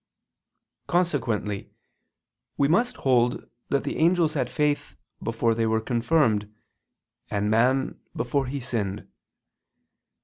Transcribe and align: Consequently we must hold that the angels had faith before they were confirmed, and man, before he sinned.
Consequently 0.87 1.69
we 2.57 2.67
must 2.67 2.95
hold 2.97 3.47
that 3.69 3.83
the 3.83 3.97
angels 3.99 4.33
had 4.33 4.49
faith 4.49 4.95
before 5.21 5.53
they 5.53 5.67
were 5.67 5.79
confirmed, 5.79 6.51
and 7.29 7.51
man, 7.51 7.99
before 8.15 8.47
he 8.47 8.59
sinned. 8.59 9.07